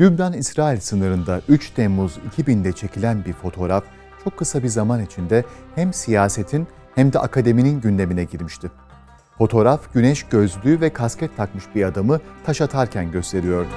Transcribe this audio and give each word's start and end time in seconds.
Lübnan-İsrail 0.00 0.80
sınırında 0.80 1.40
3 1.48 1.70
Temmuz 1.70 2.18
2000'de 2.38 2.72
çekilen 2.72 3.24
bir 3.24 3.32
fotoğraf 3.32 3.84
çok 4.24 4.36
kısa 4.36 4.62
bir 4.62 4.68
zaman 4.68 5.04
içinde 5.04 5.44
hem 5.74 5.92
siyasetin 5.92 6.66
hem 6.94 7.12
de 7.12 7.18
akademinin 7.18 7.80
gündemine 7.80 8.24
girmişti. 8.24 8.70
Fotoğraf 9.38 9.94
güneş 9.94 10.22
gözlüğü 10.22 10.80
ve 10.80 10.92
kasket 10.92 11.36
takmış 11.36 11.64
bir 11.74 11.84
adamı 11.84 12.20
taş 12.44 12.60
atarken 12.60 13.12
gösteriyordu. 13.12 13.68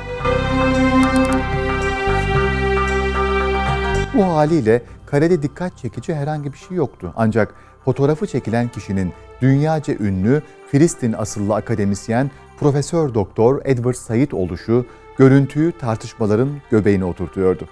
Bu 4.14 4.24
haliyle 4.24 4.82
karede 5.06 5.42
dikkat 5.42 5.78
çekici 5.78 6.16
herhangi 6.16 6.54
bir 6.54 6.58
şey 6.58 6.78
yoktu. 6.78 7.14
Ancak 7.16 7.56
fotoğrafı 7.86 8.28
çekilen 8.28 8.68
kişinin 8.68 9.14
dünyaca 9.42 9.94
ünlü 9.94 10.42
Filistin 10.68 11.14
asıllı 11.14 11.56
akademisyen 11.56 12.32
Profesör 12.60 13.14
Doktor 13.14 13.62
Edward 13.66 13.96
Said 13.96 14.32
oluşu 14.32 14.86
görüntüyü 15.18 15.72
tartışmaların 15.72 16.50
göbeğine 16.72 17.06
oturtuyordu. 17.06 17.68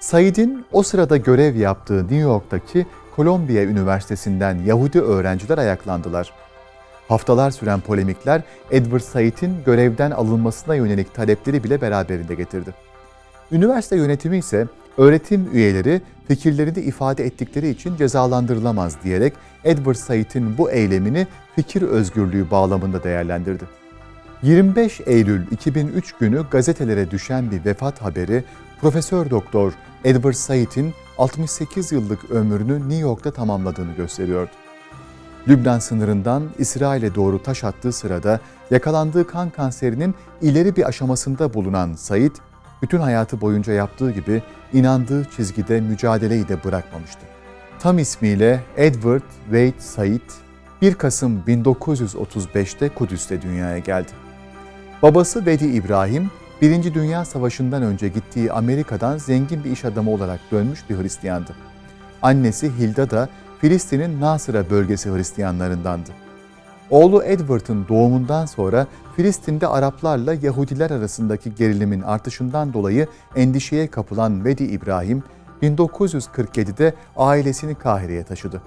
Said'in 0.00 0.64
o 0.72 0.82
sırada 0.82 1.16
görev 1.16 1.56
yaptığı 1.56 2.02
New 2.02 2.16
York'taki 2.16 2.86
Columbia 3.16 3.62
Üniversitesi'nden 3.62 4.58
Yahudi 4.58 5.00
öğrenciler 5.00 5.58
ayaklandılar. 5.58 6.32
Haftalar 7.08 7.50
süren 7.50 7.80
polemikler 7.80 8.42
Edward 8.70 9.00
Said'in 9.00 9.56
görevden 9.66 10.10
alınmasına 10.10 10.74
yönelik 10.74 11.14
talepleri 11.14 11.64
bile 11.64 11.80
beraberinde 11.80 12.34
getirdi. 12.34 12.74
Üniversite 13.52 13.96
yönetimi 13.96 14.38
ise 14.38 14.66
öğretim 14.98 15.50
üyeleri 15.52 16.00
fikirlerini 16.28 16.78
ifade 16.78 17.24
ettikleri 17.24 17.68
için 17.68 17.96
cezalandırılamaz 17.96 18.96
diyerek 19.04 19.32
Edward 19.64 19.94
Said'in 19.94 20.58
bu 20.58 20.70
eylemini 20.70 21.26
fikir 21.56 21.82
özgürlüğü 21.82 22.50
bağlamında 22.50 23.04
değerlendirdi. 23.04 23.64
25 24.42 25.00
Eylül 25.06 25.46
2003 25.50 26.12
günü 26.12 26.44
gazetelere 26.50 27.10
düşen 27.10 27.50
bir 27.50 27.64
vefat 27.64 28.02
haberi 28.02 28.44
Profesör 28.80 29.30
Doktor 29.30 29.72
Edward 30.04 30.34
Said'in 30.34 30.94
68 31.18 31.92
yıllık 31.92 32.30
ömrünü 32.30 32.78
New 32.78 32.96
York'ta 32.96 33.30
tamamladığını 33.30 33.92
gösteriyordu. 33.92 34.50
Lübnan 35.48 35.78
sınırından 35.78 36.50
İsrail'e 36.58 37.14
doğru 37.14 37.42
taş 37.42 37.64
attığı 37.64 37.92
sırada 37.92 38.40
yakalandığı 38.70 39.26
kan 39.26 39.50
kanserinin 39.50 40.14
ileri 40.42 40.76
bir 40.76 40.88
aşamasında 40.88 41.54
bulunan 41.54 41.94
Said, 41.94 42.36
bütün 42.82 42.98
hayatı 42.98 43.40
boyunca 43.40 43.72
yaptığı 43.72 44.10
gibi 44.10 44.42
inandığı 44.72 45.24
çizgide 45.36 45.80
mücadeleyi 45.80 46.48
de 46.48 46.64
bırakmamıştı. 46.64 47.20
Tam 47.78 47.98
ismiyle 47.98 48.60
Edward 48.76 49.30
Wade 49.44 49.80
Said, 49.80 50.30
1 50.82 50.94
Kasım 50.94 51.42
1935'te 51.46 52.88
Kudüs'te 52.88 53.42
dünyaya 53.42 53.78
geldi. 53.78 54.29
Babası 55.02 55.46
Vedi 55.46 55.64
İbrahim, 55.64 56.30
Birinci 56.62 56.94
Dünya 56.94 57.24
Savaşı'ndan 57.24 57.82
önce 57.82 58.08
gittiği 58.08 58.52
Amerika'dan 58.52 59.18
zengin 59.18 59.64
bir 59.64 59.70
iş 59.70 59.84
adamı 59.84 60.10
olarak 60.10 60.40
dönmüş 60.52 60.90
bir 60.90 60.98
Hristiyandı. 60.98 61.54
Annesi 62.22 62.72
Hilda 62.78 63.10
da 63.10 63.28
Filistin'in 63.60 64.20
Nasıra 64.20 64.70
bölgesi 64.70 65.10
Hristiyanlarındandı. 65.10 66.10
Oğlu 66.90 67.22
Edward'ın 67.24 67.86
doğumundan 67.88 68.46
sonra 68.46 68.86
Filistin'de 69.16 69.66
Araplarla 69.66 70.34
Yahudiler 70.34 70.90
arasındaki 70.90 71.54
gerilimin 71.54 72.00
artışından 72.00 72.72
dolayı 72.72 73.06
endişeye 73.36 73.86
kapılan 73.86 74.44
Vedi 74.44 74.64
İbrahim, 74.64 75.22
1947'de 75.62 76.94
ailesini 77.16 77.74
Kahire'ye 77.74 78.24
taşıdı. 78.24 78.62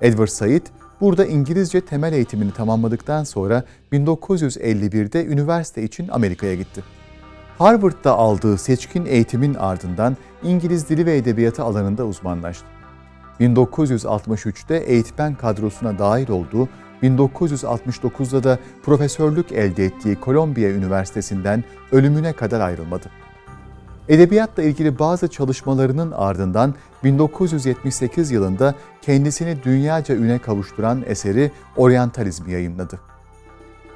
Edward 0.00 0.28
Said, 0.28 0.62
burada 1.00 1.26
İngilizce 1.26 1.80
temel 1.80 2.12
eğitimini 2.12 2.52
tamamladıktan 2.52 3.24
sonra 3.24 3.64
1951'de 3.92 5.26
üniversite 5.26 5.82
için 5.82 6.08
Amerika'ya 6.08 6.54
gitti. 6.54 6.82
Harvard'da 7.58 8.12
aldığı 8.12 8.58
seçkin 8.58 9.06
eğitimin 9.06 9.54
ardından 9.54 10.16
İngiliz 10.42 10.88
dili 10.88 11.06
ve 11.06 11.16
edebiyatı 11.16 11.62
alanında 11.62 12.06
uzmanlaştı. 12.06 12.66
1963'te 13.40 14.76
eğitmen 14.76 15.34
kadrosuna 15.34 15.98
dahil 15.98 16.30
olduğu 16.30 16.68
1969'da 17.02 18.44
da 18.44 18.58
profesörlük 18.82 19.52
elde 19.52 19.84
ettiği 19.84 20.16
Columbia 20.24 20.68
Üniversitesi'nden 20.68 21.64
ölümüne 21.92 22.32
kadar 22.32 22.60
ayrılmadı. 22.60 23.10
Edebiyatla 24.08 24.62
ilgili 24.62 24.98
bazı 24.98 25.28
çalışmalarının 25.28 26.12
ardından 26.12 26.74
1978 27.04 28.30
yılında 28.30 28.74
kendisini 29.02 29.62
dünyaca 29.62 30.14
üne 30.14 30.38
kavuşturan 30.38 31.04
eseri 31.06 31.50
Oryantalizm 31.76 32.50
yayımladı. 32.50 33.00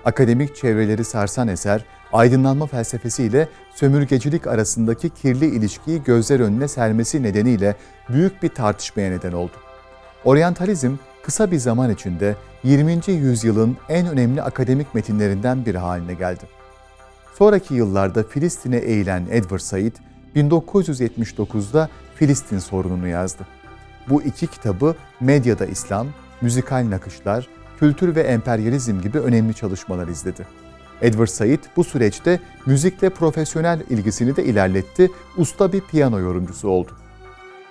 Akademik 0.04 0.56
çevreleri 0.56 1.04
sarsan 1.04 1.48
eser, 1.48 1.84
aydınlanma 2.12 2.66
felsefesiyle 2.66 3.48
sömürgecilik 3.74 4.46
arasındaki 4.46 5.10
kirli 5.10 5.46
ilişkiyi 5.46 6.02
gözler 6.02 6.40
önüne 6.40 6.68
sermesi 6.68 7.22
nedeniyle 7.22 7.76
büyük 8.08 8.42
bir 8.42 8.48
tartışmaya 8.48 9.10
neden 9.10 9.32
oldu. 9.32 9.52
Oryantalizm 10.24 10.92
kısa 11.22 11.50
bir 11.50 11.58
zaman 11.58 11.90
içinde 11.90 12.36
20. 12.64 13.00
yüzyılın 13.06 13.76
en 13.88 14.06
önemli 14.06 14.42
akademik 14.42 14.94
metinlerinden 14.94 15.66
biri 15.66 15.78
haline 15.78 16.14
geldi. 16.14 16.59
Sonraki 17.38 17.74
yıllarda 17.74 18.22
Filistin'e 18.22 18.76
eğilen 18.76 19.26
Edward 19.30 19.60
Said, 19.60 19.92
1979'da 20.36 21.88
Filistin 22.14 22.58
sorununu 22.58 23.08
yazdı. 23.08 23.46
Bu 24.08 24.22
iki 24.22 24.46
kitabı 24.46 24.94
medyada 25.20 25.66
İslam, 25.66 26.06
müzikal 26.40 26.90
nakışlar, 26.90 27.48
kültür 27.78 28.14
ve 28.14 28.20
emperyalizm 28.20 29.00
gibi 29.00 29.18
önemli 29.18 29.54
çalışmalar 29.54 30.08
izledi. 30.08 30.46
Edward 31.02 31.28
Said 31.28 31.58
bu 31.76 31.84
süreçte 31.84 32.40
müzikle 32.66 33.10
profesyonel 33.10 33.80
ilgisini 33.90 34.36
de 34.36 34.44
ilerletti, 34.44 35.10
usta 35.36 35.72
bir 35.72 35.80
piyano 35.80 36.20
yorumcusu 36.20 36.68
oldu. 36.68 36.90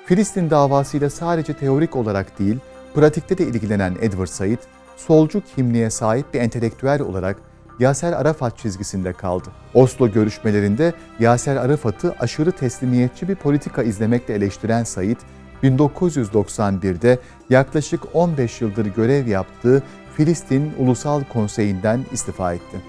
Filistin 0.06 0.50
davasıyla 0.50 1.10
sadece 1.10 1.54
teorik 1.54 1.96
olarak 1.96 2.40
değil, 2.40 2.58
pratikte 2.94 3.38
de 3.38 3.44
ilgilenen 3.44 3.96
Edward 4.02 4.28
Said, 4.28 4.60
solcu 4.98 5.42
kimliğe 5.56 5.90
sahip 5.90 6.34
bir 6.34 6.40
entelektüel 6.40 7.02
olarak 7.02 7.38
Yaser 7.80 8.14
Arafat 8.14 8.58
çizgisinde 8.58 9.14
kaldı. 9.14 9.50
Oslo 9.74 10.12
görüşmelerinde 10.12 10.94
Yaser 11.20 11.56
Arafat'ı 11.56 12.16
aşırı 12.20 12.52
teslimiyetçi 12.52 13.28
bir 13.28 13.36
politika 13.36 13.84
izlemekle 13.84 14.34
eleştiren 14.34 14.84
Said, 14.84 15.18
1991'de 15.64 17.20
yaklaşık 17.50 18.02
15 18.14 18.62
yıldır 18.62 18.86
görev 18.86 19.28
yaptığı 19.28 19.84
Filistin 20.18 20.74
Ulusal 20.78 21.24
Konseyi'nden 21.24 22.06
istifa 22.12 22.54
etti. 22.54 22.82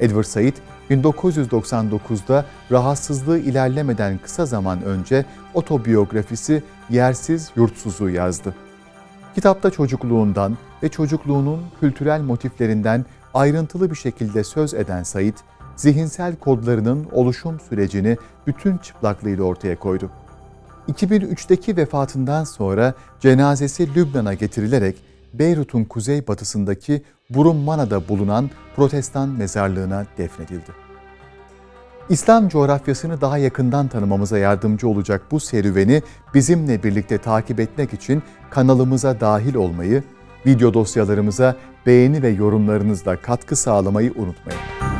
Edward 0.00 0.24
Said, 0.24 0.54
1999'da 0.90 2.44
rahatsızlığı 2.70 3.38
ilerlemeden 3.38 4.18
kısa 4.18 4.46
zaman 4.46 4.82
önce 4.82 5.24
otobiyografisi 5.54 6.62
Yersiz 6.90 7.50
Yurtsuzu 7.56 8.08
yazdı. 8.08 8.54
Kitapta 9.34 9.70
çocukluğundan 9.70 10.56
ve 10.84 10.88
çocukluğunun 10.88 11.60
kültürel 11.80 12.20
motiflerinden 12.20 13.04
ayrıntılı 13.34 13.90
bir 13.90 13.96
şekilde 13.96 14.44
söz 14.44 14.74
eden 14.74 15.02
Said, 15.02 15.34
zihinsel 15.76 16.36
kodlarının 16.36 17.06
oluşum 17.12 17.60
sürecini 17.60 18.16
bütün 18.46 18.78
çıplaklığıyla 18.78 19.44
ortaya 19.44 19.78
koydu. 19.78 20.10
2003'teki 20.88 21.76
vefatından 21.76 22.44
sonra 22.44 22.94
cenazesi 23.20 23.94
Lübnan'a 23.94 24.34
getirilerek 24.34 24.96
Beyrut'un 25.34 25.84
kuzeybatısındaki 25.84 27.02
Burummana'da 27.30 28.08
bulunan 28.08 28.50
protestan 28.76 29.28
mezarlığına 29.28 30.06
defnedildi. 30.18 30.84
İslam 32.08 32.48
coğrafyasını 32.48 33.20
daha 33.20 33.38
yakından 33.38 33.88
tanımamıza 33.88 34.38
yardımcı 34.38 34.88
olacak 34.88 35.22
bu 35.30 35.40
serüveni 35.40 36.02
bizimle 36.34 36.82
birlikte 36.82 37.18
takip 37.18 37.60
etmek 37.60 37.92
için 37.92 38.22
kanalımıza 38.50 39.20
dahil 39.20 39.54
olmayı, 39.54 40.02
video 40.46 40.74
dosyalarımıza 40.74 41.56
beğeni 41.86 42.22
ve 42.22 42.28
yorumlarınızla 42.28 43.16
katkı 43.16 43.56
sağlamayı 43.56 44.12
unutmayın. 44.16 44.93